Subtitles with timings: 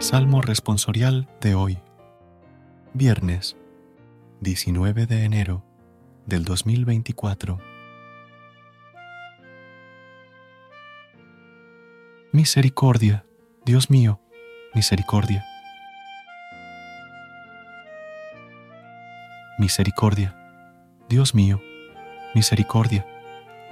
[0.00, 1.78] Salmo responsorial de hoy.
[2.94, 3.56] Viernes,
[4.40, 5.64] 19 de enero
[6.24, 7.58] del 2024.
[12.30, 13.26] Misericordia,
[13.64, 14.20] Dios mío,
[14.72, 15.44] misericordia.
[19.58, 20.36] Misericordia,
[21.08, 21.60] Dios mío,
[22.36, 23.04] misericordia,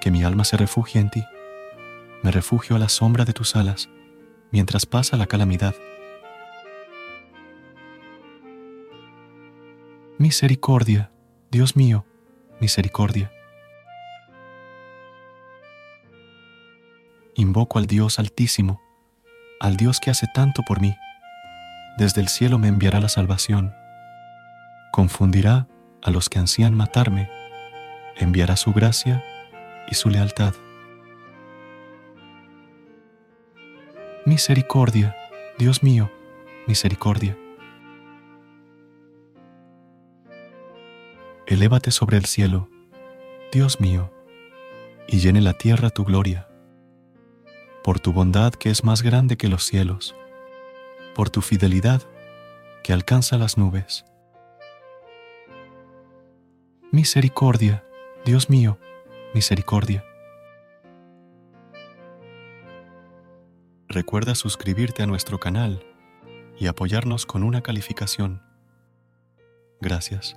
[0.00, 1.22] que mi alma se refugie en ti.
[2.22, 3.90] Me refugio a la sombra de tus alas
[4.50, 5.74] mientras pasa la calamidad.
[10.16, 11.10] Misericordia,
[11.50, 12.06] Dios mío,
[12.60, 13.32] misericordia.
[17.34, 18.80] Invoco al Dios altísimo,
[19.58, 20.94] al Dios que hace tanto por mí.
[21.98, 23.74] Desde el cielo me enviará la salvación.
[24.92, 25.66] Confundirá
[26.00, 27.28] a los que ansían matarme,
[28.16, 29.24] enviará su gracia
[29.90, 30.54] y su lealtad.
[34.24, 35.16] Misericordia,
[35.58, 36.08] Dios mío,
[36.68, 37.36] misericordia.
[41.54, 42.68] Elévate sobre el cielo,
[43.52, 44.10] Dios mío,
[45.06, 46.48] y llene la tierra tu gloria.
[47.84, 50.16] Por tu bondad que es más grande que los cielos,
[51.14, 52.02] por tu fidelidad
[52.82, 54.04] que alcanza las nubes.
[56.90, 57.84] Misericordia,
[58.24, 58.80] Dios mío,
[59.32, 60.04] misericordia.
[63.86, 65.86] Recuerda suscribirte a nuestro canal
[66.58, 68.42] y apoyarnos con una calificación.
[69.80, 70.36] Gracias.